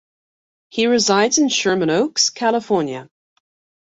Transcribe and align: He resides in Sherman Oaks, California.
He 0.69 0.87
resides 0.87 1.37
in 1.37 1.47
Sherman 1.49 1.91
Oaks, 1.91 2.31
California. 2.31 3.07